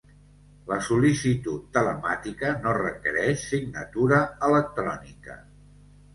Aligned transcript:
La 0.69 0.77
sol·licitud 0.85 1.67
telemàtica 1.77 2.55
no 2.65 2.73
requereix 2.79 3.45
signatura 3.53 4.25
electrònica. 4.51 5.39